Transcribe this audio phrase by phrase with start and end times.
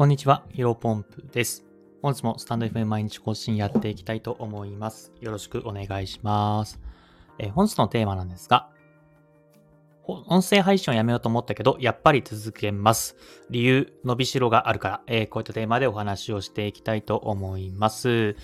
[0.00, 1.62] こんにちは、ヒロポンプです。
[2.00, 5.12] 本日もスタンド FM 毎日更新やっていきたいと思います。
[5.20, 6.80] よろしくお願いします。
[7.38, 8.70] え、本日のテーマなんですが、
[10.06, 13.14] 音声配信をやめようと思ったけど、やっぱり続けます。
[13.50, 18.36] 理由、伸びしろがあるから、えー、こういったテーマでお話をしていきたいと思います。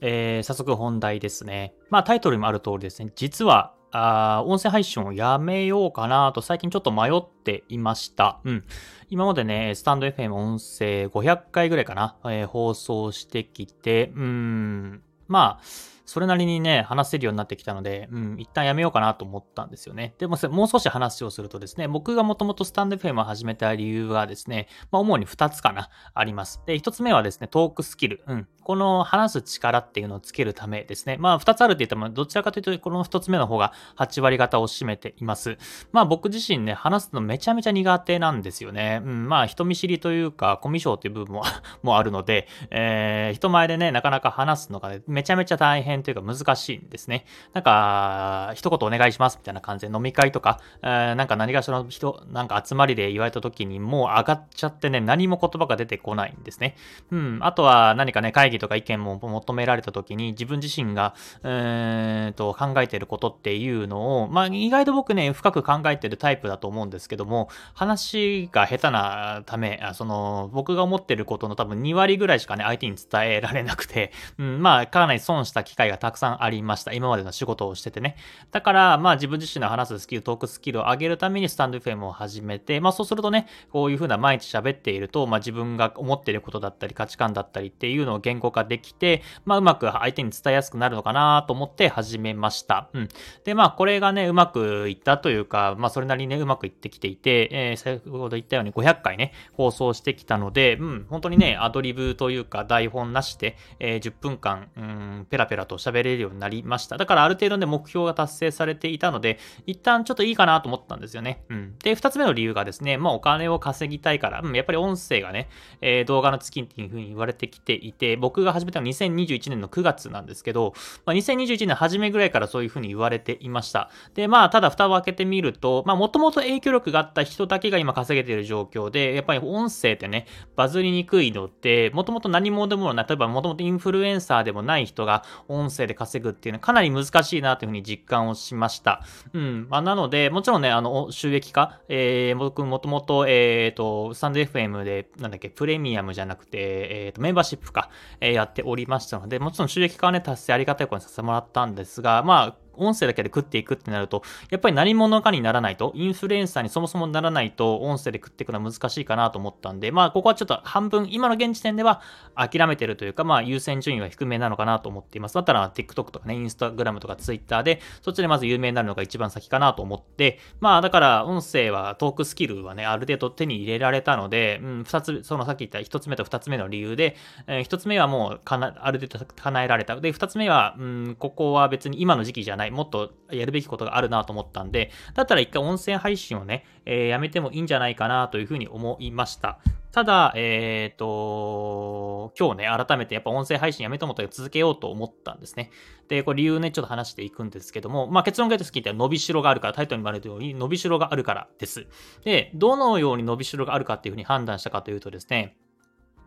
[0.00, 1.74] えー、早速本題ですね。
[1.88, 8.40] まあタイトルにもある通りですね、実はあ音声配信をやめようかなと最近ちょっと迷っていました。
[8.44, 8.64] うん。
[9.08, 15.64] 今までね、スタンド FM 音声500回ぐらいかな、えー、放送してきて、うん、まあ、
[16.10, 20.12] それなりにね、話せるようになってきたので、うん、一旦やめようかなと思ったんですよね。
[20.18, 26.62] でも、もう少し話をするとですね、僕がもともとスタンド FM を始めた理由はですね、まあ、主に2つかな、あります。
[26.66, 28.24] で、1つ目はですね、トークスキル。
[28.26, 28.48] うん。
[28.64, 31.16] この話す力っていうのをつけるためですね。
[31.16, 35.58] まあ、2つあるって言っても、どちらかというと、この1つ目の方が8割方を占めています。
[35.92, 39.00] まあ、僕自身ね、話すのめちゃめちゃ苦手なんですよね。
[39.04, 41.42] うん、まあ、人見知りというか、コミュ障という部分も
[41.82, 47.24] もあるので、えー、人前でね、なかなか話すのがね、めちゃめちゃ大変というか難しいんですね。
[47.52, 56.76] なんか、一言お願いしますみたいな感じで飲み会とか、えー、なんか何かしらの人、なんか集まりで言われた時にもう上がっちゃってね、何も言葉が出てこないんですね。
[57.10, 57.38] うん。
[57.42, 76.92] あとは何かね、会議とか意見も求められた時に自分自身が、えー、と考えてることっていうのを、まあ意外と僕ね、深く考えてるタイプだと思うんですけども、話が下手なため、その、僕が思ってることの多分2割ぐらいしかね、相手に伝えられなくて、うん、まあかなり損した機会がたくさんありました。
[76.92, 78.16] 今までの仕事をしててね。
[78.50, 92.88] だから、まあ自分自身の話すスキル、トークスキルを上げるためにスタンド FM を始めて、まあそうするとね、こういうふうな毎日喋っていると、まあ自分が思っていることだったり価値観だったりっていうのを言語化できて、まあうまく相手に伝えやすくなるのかなと思って始めました。
[92.92, 93.08] うん。
[93.44, 106.96] で、まあこれがね、うまくいったというか、まあそれなりにね、うまくいってきていて、えー、先ほど言ったように500回ね、放送してきたので、うん、本当にね、アドリブというか台本なしで、えー、10分間、うん、ペラペラと喋れるようになりました。
[106.96, 111.44] だからある程度ね、目標が達成されていたので、一旦ちょっといいかなと思ったんですよね。
[111.48, 111.74] うん。
[111.78, 115.48] で、二つ目の理由がですね、まあお金を稼ぎたいから、うん、やっぱり音声がね、
[115.80, 120.74] えー、動画の月っていう風に言われてきていて、僕が始めたのは2021年の9月なんですけど、
[121.06, 123.90] まあ、2021年初めぐらいからそういう風に言われていました。
[124.14, 130.26] で、まあ、ただ蓋を開けてみると、まあ、もともと影響力があった人だけが今稼げている状況で、やっぱり音声ってね、
[130.56, 139.02] バズりにくいのって、もともと何者でもない、例えばもともとインフルエンサーでもない人が音音声で稼ぐっていうのはかなり難しいなというふうに実感をしました。
[139.32, 139.66] うん。
[139.68, 162.02] まあ、なので、もちろんね、あの、収益化、えー、僕もともと、えっ、ー、と、スタンド FM で、なんだっけ、プレミアムじゃなくて、えっ、ー、と、メンバーシップか、えー、やっておりましたので、もちろん収益化はね、達成ありがたいことにさせてもらったんですが、まあ、音声だけで食っていくってなると、やっぱり何者かにならないと、インフルエンサーにそもそもならないと、音声で食っていくのは難しいかなと思ったんで、まあ、ここはちょっと半分、今の現時点では
[162.34, 165.34] 諦めてるというか、まあ、優先順位は低めなのかなと思っています。
[165.34, 177.16] だったら、TikTok とかね、Instagram とか Twitter で、そっちでまず有名になるのが一番先かなと思って、まあ、だから、音声は、トークスキルはね、ある程度手に入れられたので、うん、二つ、そのさっき言った一つ目と二つ目の理由で、
[177.46, 180.00] えー、一つ目はもうかな、ある程度叶えられた。
[180.00, 189.58] で、二つ目は、うん、ここは別に今の時期じゃない、もっとやるべきことがあるなと思ったんで、だったら一回音声配信をね、えー、やめてもいいんじゃないかなというふうに思いました。
[189.92, 195.70] ただ、えっ、ー、と、今日ね、改めてやっぱ音声配信やめと思ったら続けようと思ったんですね。
[196.08, 201.88] で、これ理由ね、ちょっと話していくんですけども、まあ結論が言うと好きって伸びしろがあるから、タイトルにもあるように伸びしろがあるからです。
[202.24, 205.56] で、どのように伸びしろがあるかっていうふうに判断したかというとですね、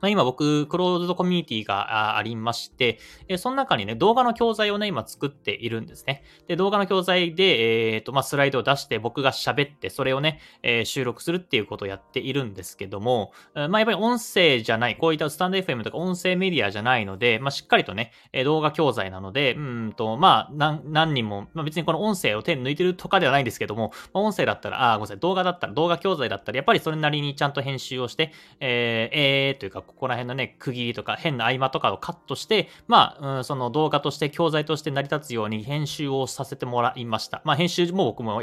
[0.03, 2.99] まあ、今僕、クローズドコミュニティがありまして、
[3.29, 6.23] えその中にね、動画の教材をね、今作っているんですね。
[6.45, 18.11] で、動画の教材で、えっ、ー、と、まあ、スライドを出して僕が喋って、それをね、えー、収録するっていうことをやっているんですけども、まあ、やっぱり音声じゃない、こういったスタンド FM とか音声メディアじゃないので、まあ、しっかりとね、
[18.43, 37.41] 動画教材なので、うんと、まあ、何、人も、まあ、別にこの音声を手に抜いてるとかではないんですけども、まあ、音声だったら、あ、ごめんなさい、動画だったら、動画教材だったら、やっぱりそれなりにちゃんと編集をして、えー、えー、というか、ここら辺のね、区切りとか変な合間とかをカットして、まあ、うん、その動画として教材として成り立つように編集をさせてもらいました。
[37.45, 38.41] まあ、編集も僕も、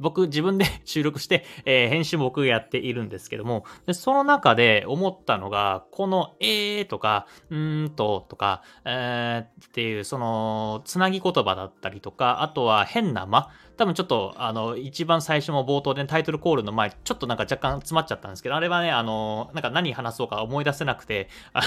[0.00, 21.62] 僕自分で 収録して、えー、編集も僕がやっているんですけども、でその中で思ったのが、このえーとか、うーんととか、えー、っていう、その、つなぎ言葉だったりとか、あとは変な間、多分ちょっと、あの、一番最初も冒頭でタイトルコールの前、ちょっとなんか若干詰まっちゃったんですけど、あれはね、あの、なんか何話そうか思い出せなくて、あ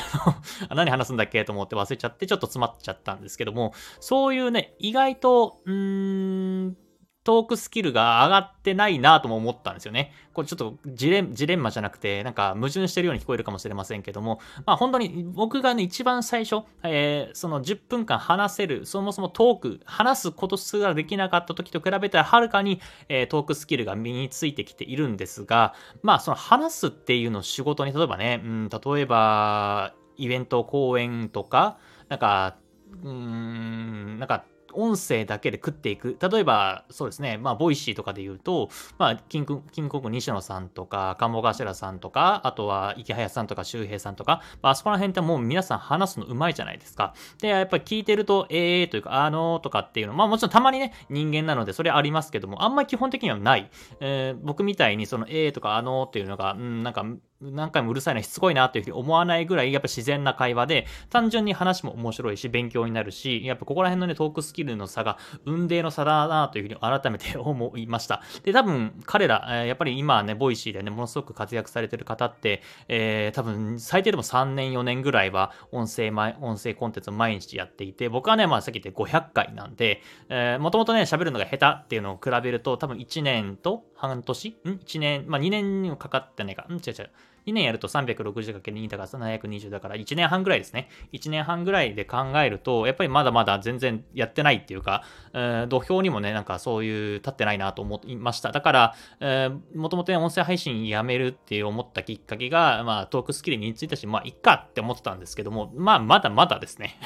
[0.70, 1.44] の、何話すんだっけ？
[1.46, 6.78] と思って忘れちゃって、ちょっと詰まっちゃったんですけども、そういうね、意外と、うーん、
[7.26, 10.14] トークスキルが上がってないなとも思ったんですよね。
[10.32, 22.80] これちょっとジレジレンマじゃなくて、なんか矛盾してるように聞こえるかもしれませんけども、まあ本当に僕がね、一番最初、えー、その10分間話せる、そもそもトーク、話すことすらできなかった時と比べたらはるかに、
[23.10, 25.74] えー、トークスキルが身についてきているんですが、
[26.04, 32.58] まあその話すっていうのを仕事に、例えばね、うん、例えば、イベント、講演とか、なんか、
[33.04, 34.46] うーん、なんか、
[34.76, 36.18] 音声だけで食っていく。
[36.22, 47.14] 例えば、そうですね、まあ、ボイシーとかで言うと、まあ、キング、キングコング西野さんとか、鴨頭さんとか、あとはイケハヤさんとか周平さんとか、まあ、あそこら辺ってもう皆さん話すのうまいじゃないですか。
[47.40, 53.70] で、やっぱり聞いてると、えーというか、あのーとかっていうの、まあもちろんたまにね、人間なのでそれありますけども、あんまり基本的にはない。
[54.00, 57.06] えー、僕みたいにその、えーとか、あのーっていうのが、うん、なんか、
[57.42, 68.22] 何回もうるさいなしつこいなっていうふうに思わないぐらいやっぱ自然な会話で単純に話も面白いし勉強になるしやっぱここら辺のねトークスキルの差が雲泥の差だなというふうに改めて思いました。
[68.44, 84.50] で多分彼らやっぱり今ねボイシーでねものすごく活躍されてる方って、えー、多分最低でも3年4年ぐらいは音声音声コンテンツを毎日やっていて僕はねまあさっき言って500回なんでえもともとね喋るのが下手っていうのを比べると多分1年と半年？
[84.50, 85.26] ん ?1 年？
[85.28, 86.74] まあ2年にもかかってないかん？
[86.74, 87.10] 違う違う
[87.46, 90.90] 2年やると 360×2 だから720だから1年半ぐらいですね。
[91.14, 95.04] 1年半ぐらいで考えると、やっぱりまだまだ全然やってないっていうか、
[95.34, 98.52] えー、土俵にもね、なんかそういう立ってないなと思いました。
[98.52, 107.00] だから、えー、もともとね音声配信やめるって思ったきっかけが、まあトークスキルについたし、まあいっかって思ってたんですけども、まあまだまだですね。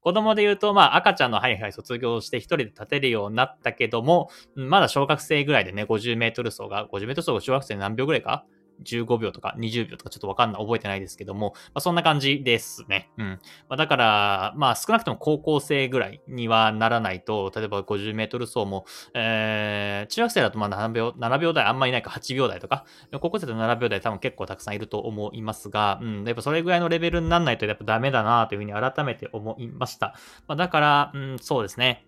[0.00, 8.44] 子供で言うと、まあ赤ちゃんのハイハイ卒業して一人で立てるようになったけども、まだ小学生ぐらいでね、50メートル走が、50メートル走が小学生何秒ぐらいか
[8.84, 13.10] 15秒とか20秒とかちょっとわかんない、覚えてないですけども、まあ、そんな感じですね。
[13.18, 13.26] うん。
[13.68, 22.84] まあ、だから、まあ少なくとも高校生ぐらいにはならないと、例えば50メートル走も、えー、中学生だとまあ7秒、7秒台あんまりいないか8秒台とか、
[23.20, 30.14] 高校生だと7秒台多分結構たくさんいると思いますが、うん、やっぱそれぐらいのレベルにならないとやっぱダメだなというふうに改めて思いました。
[30.46, 32.06] まあ、だから、うん、そうですね。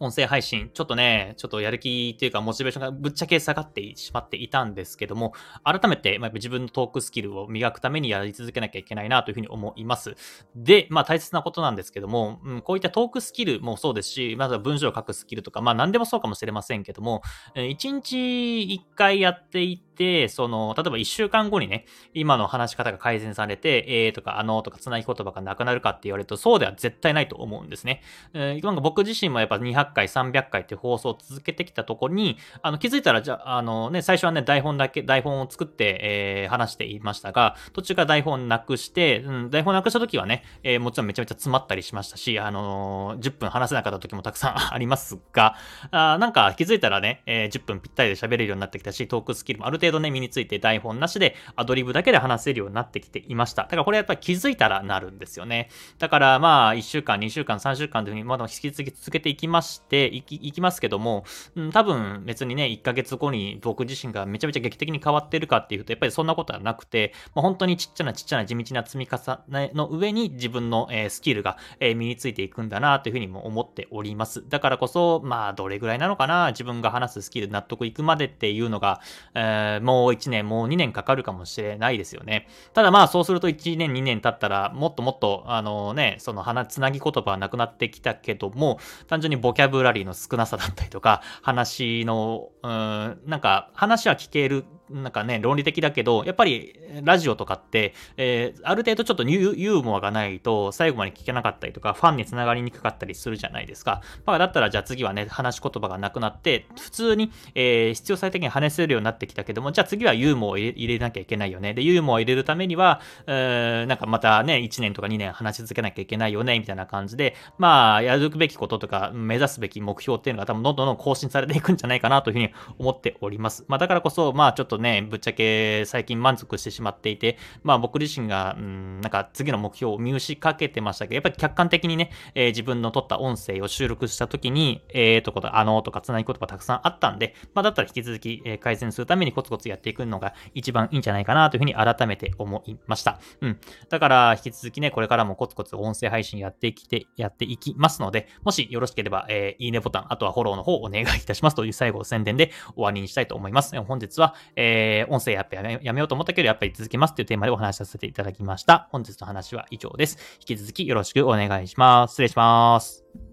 [0.00, 10.16] 音声配信、ちょっとね、ちょっとやる気っていうか、モチベーションがぶっちゃけ下がってしまっていたんですけども、改めて、まあ、自分のトークスキルを磨くためにやり続けなきゃいけないなというふうに思います。
[10.56, 17.20] で、まあ大切なことなんですけども、うん、こういったトークスキルもそうですし、まずは文章を書くスキルとか、まあ何でもそうかもしれませんけども、
[17.54, 28.02] 1日1回やっていて、て、その、例えば1週間後にね、今の話し方が改善されて、えーとか、あのとか、つなぎ言葉がなくなるかって言われると、そうでは絶対ないと思うんですね。
[28.32, 45.56] えー、なんか僕自身もやっぱ200回、300回って放送を続けてきたところに、あの、気づいたら、じゃあ、のね、最初はね、台本だけ、台本を作って、えー、話していましたが、途中から台本なくして、うん、台本なくした時はね、えー、もちろんめちゃめちゃ詰まったりしましたし、あのー、10分話せなかった時もたくさんありますが、
[45.90, 53.62] あなんか気づいたらね、えー、10分ぴったりで喋れるようになってきたし、トークスキルもある程度ね、身について台本なしでアドリブだけで話せるようになってきていました。
[53.62, 55.70] だからこれやっぱり気づいたらなるんですよね。
[55.98, 61.24] だからまあ1週間、2週間、3週間というふうにまだ引き続き続けていきまして、いきいきますけども、
[61.56, 74.48] うん、多分別にね、1ヶ月後に僕自身がめちゃめちゃ劇的に変わってるかっていうと、やっぱりそんなことはなくて、まあ、本当にちっちゃなちっちゃな地道な積み重ねの上に自分の、え、スキルが、え、身についていくんだなというふうにも思っております。
[74.48, 79.00] だからこそ、まあどれぐらいなのかな、自分が話すスキル納得いくまでっていうのが、
[79.34, 82.48] えー、もう1年、もう2年かかるかもしれないですよね。
[82.72, 104.02] ただまあそうすると1年2年経ったらもっともっとあのね、その話、つなぎ言葉はなくなってきたけども、単純にボキャブラリーの少なさだったりとか、話の、うん、なんか話は聞けるなんかね、論理的だけど、やっぱりラジオとかって、えー、ある程度ちょっとユーモアがないと最後まで聞けなかったりとか、ファンにつながりにくかったりするじゃないですか。
[104.26, 111.74] まあ、だったらじゃあ次はね、話し言葉がなくなって、普通に、えー、必要最適に話せるようになってきたけども、じゃあ次はユーモアを入れなきゃいけないよね。
[111.74, 123.64] で、ユーモアを入れるためには、えー、なんかまたね、1年とか2年話し続けなきゃいけないよね、みたいな感じで、まあ、やるべきこととか、目指すべき目標っていうのが多分どんどん更新されていくんじゃないかなというふうに思っております。
[123.68, 143.20] まあ、だからこそ、まあちょっとね、ぶっちゃけ最近満足してしまっていて、まあ僕自身が、うん、なんか次の目標を見失かけてましたけど、やっぱり客観的にね、えー、自分の撮った音声を収録した時に、えーとこと、あのーとかつなぎ言葉たくさんあったんで、まあだったら引き続き、え、改善するためにコツコツやっていくのが一番いいんじゃないかなというふうに改めて思いました。
[143.40, 143.58] うん。
[143.88, 153.80] だから引き続きね、これからもコツコツ音声配信やってきて、やっていきますので、もしよろしければ、えー、いいねボタン、あとはフォローの方お願いいたしますという最後宣伝で終わりにしたいと思います。
[153.82, 154.69] 本日は、えー、
[155.08, 158.88] 音声やっぱやめようと思ったけど、やっぱり続けますというテーマでお話しさせていただきました。
[158.90, 160.18] 本日の話は以上です。
[160.40, 162.12] 引き続きよろしくお願いします。
[162.12, 163.29] 失礼します。